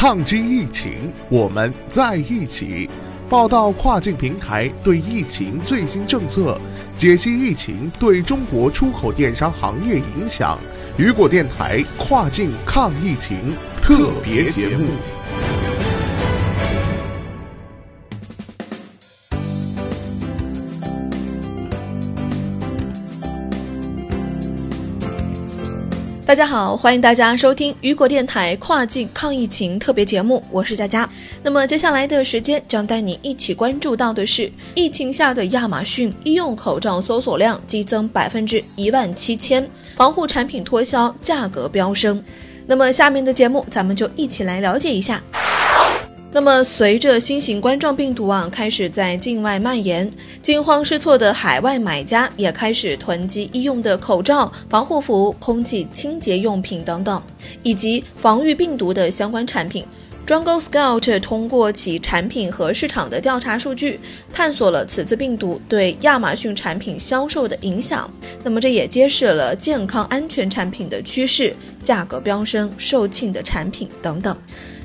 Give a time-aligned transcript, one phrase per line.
[0.00, 2.88] 抗击疫情，我们在一起。
[3.28, 6.56] 报道跨境平台对疫情最新政策，
[6.94, 10.56] 解析疫情对中国出口电商行业影响。
[10.98, 13.38] 雨果电台跨境抗疫情
[13.82, 14.84] 特别节目。
[26.28, 31.08] 大家好，欢迎大家收听雨果电台跨境抗疫情特别节目，我是佳佳。
[31.42, 42.22] 那么接下来的时间将带你一起关注到的是，疫情下的亚马逊医用口罩搜索量激增百分之一万七千，防护产品脱销，价格飙升。
[42.66, 45.22] 那么下面的节目，咱们就一起来了解一下。
[46.30, 57.20] 那么，随着新型冠状病毒啊开始在境外蔓延，惊慌失措的海外买家也开始囤积医用的口罩、防护服、空气清洁用品等等，
[57.62, 59.84] 以及防御病毒的相关产品。
[60.26, 63.98] Jungle Scout 通过其产品和市场的调查数据，
[64.30, 68.08] 探索了此次病毒对亚马逊产品销售的影响。
[68.44, 74.36] 那么，这也揭示了健康安全产品的趋势、价格飙升、售罄的产品等等。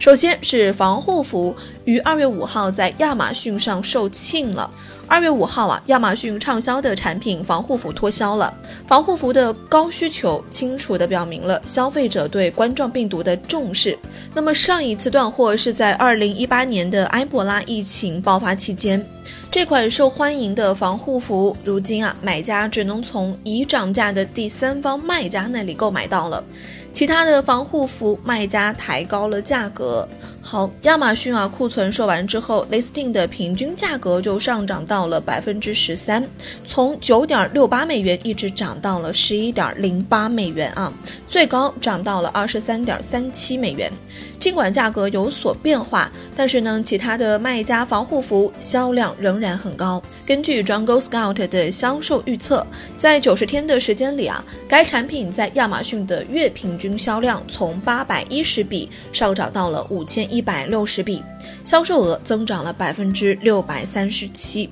[0.00, 4.68] 首先是防护服，于二月五号在亚马逊上售罄了。
[5.06, 8.54] 二月五号啊，亚马逊畅销的产品防护服脱销了。
[8.86, 13.98] 防护服的高需求，清楚地表明了消费者对冠状病毒的重视。
[14.32, 19.04] 那么上一次断货是在二零一八年的埃博拉疫情爆发期间。
[19.50, 26.42] 这款受欢迎的防护服，如今啊，买家只能从已涨价的第三方卖家那里购买到了。
[26.92, 30.06] 其他的防护服卖家抬高了价格。
[30.42, 36.26] 好，亚马逊啊，库存售完之后，listing 的平均价格就上涨到了百分之十三，
[36.66, 40.92] 从九点六八美元一直涨到了十一点零八美元啊，
[41.28, 43.92] 最高涨到了二十三点三七美元。
[44.38, 50.02] 尽管价格有所变化，但是呢，其他的卖家防护服销量仍然很高。
[50.26, 61.22] 根据 Jungle Scout 的销售预测，在九十天的时间里啊，该产品在亚马逊的月平均销量从八百一十笔上涨到了五千一百六十笔，
[61.62, 64.66] 销售额增长了百分之六百三十七。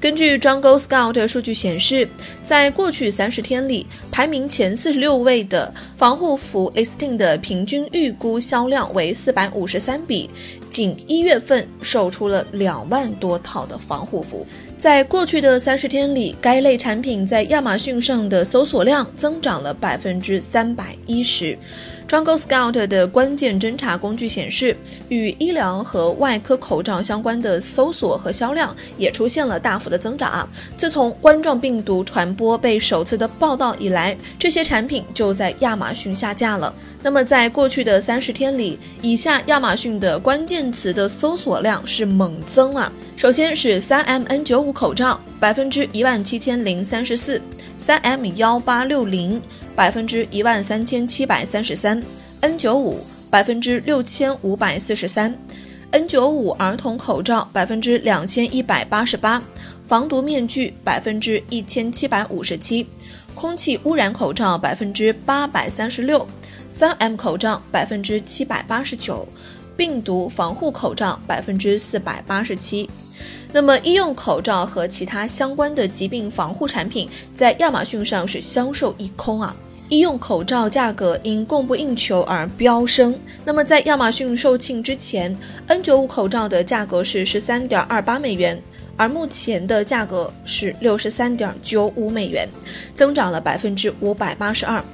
[0.00, 2.08] 根据 Jungle Scout 数据显示，
[2.44, 10.30] 在过去三十天里，排名前四十六位的防护服 listing 的平均预估销量为四百五十三笔，
[10.70, 14.46] 仅一月份售出了两万多套的防护服。
[14.76, 21.58] 在过去的三十天里，该类产品在亚马逊上的搜索量增长了百分之三百一十。
[22.08, 24.74] Jungle Scout 的关键侦查工具显示，
[25.10, 30.48] 与医疗和外科口罩相关的搜索和销量也出现了大幅的增长啊！
[30.78, 36.74] 自从冠状病毒传播被首次的报道以来，这些产品就在亚马逊下架了。
[37.02, 42.90] 那么，在过去的三十天里，以下亚马逊的关键词的搜索量是猛增啊！
[43.16, 47.38] 首先是三 M N 九五口罩，百分之一万七千零三十四；
[47.78, 49.40] 三 M 幺八六零。
[49.74, 52.02] 百分之一万三千七百三十三
[52.40, 52.98] ，N 九五
[53.30, 55.32] 百分之六千五百四十三
[55.92, 59.40] ，N 九五儿童口罩百分之两千一百八十八，
[59.86, 62.84] 防毒面具百分之一千七百五十七，
[63.36, 66.26] 空气污染口罩百分之八百三十六，
[66.68, 69.24] 三 M 口罩百分之七百八十九，
[69.78, 72.90] 病毒防护口罩百分之四百八十七。
[73.52, 79.54] 那么，医用口罩和其他相关的疾病防护产品在亚马逊上是销售一空啊。
[79.88, 83.14] 医用口罩价格因供不应求而飙升。
[83.44, 85.34] 那么，在亚马逊售罄之前
[85.68, 88.60] ，N95 口罩的价格是十三点二八美元，
[88.96, 92.48] 而目前的价格是六十三点九五美元，
[92.94, 94.84] 增长了百分之五百八十二。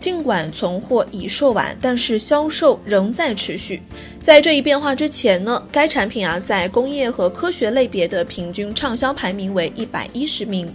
[0.00, 3.80] 尽管存货已售完，但是销售仍在持续。
[4.22, 10.68] 在这一变化之前呢，该产品啊在工业和科学类别的平均畅销排名为一百一十名。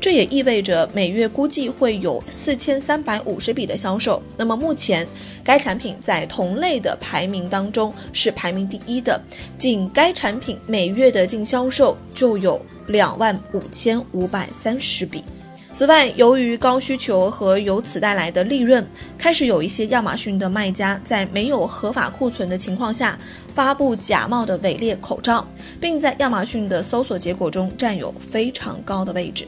[0.00, 4.22] 这也意味着每月估计会有四千三百五十笔的销售。
[4.36, 5.06] 那么目前，
[5.44, 9.20] 该产品在同类的排名当中是排名第一的，
[9.58, 15.22] 仅该产品每月的净销售就有两万五千五百三十笔。
[15.72, 18.84] 此外，由于高需求和由此带来的利润，
[19.16, 23.16] 开始有一些亚马逊的卖家在没有合法库存的情况下，
[23.54, 25.46] 发布假冒的伪劣口罩，
[25.80, 29.46] 并在亚马逊的搜索结果中占有非常高的位置。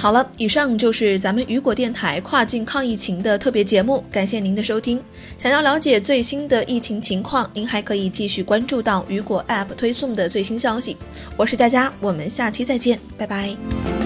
[0.00, 4.98] 好了，以上就是咱们雨果电台跨境抗疫情的特别节目，感谢您的收听。
[5.36, 10.96] 想要了解最新的疫情情况，您还可以继续关注到雨果 App 推送的最新消息。
[11.36, 13.99] 我是佳佳，我们下期再见，拜拜。